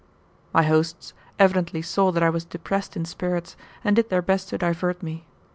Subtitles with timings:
[0.51, 4.57] My hosts evidently saw that I was depressed in spirits, and did their best to
[4.57, 5.27] divert me.